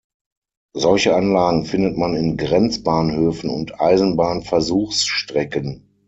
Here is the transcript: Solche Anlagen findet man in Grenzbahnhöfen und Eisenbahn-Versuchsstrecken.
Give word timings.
Solche 0.73 1.15
Anlagen 1.15 1.63
findet 1.63 1.95
man 1.95 2.15
in 2.15 2.35
Grenzbahnhöfen 2.35 3.51
und 3.51 3.79
Eisenbahn-Versuchsstrecken. 3.79 5.91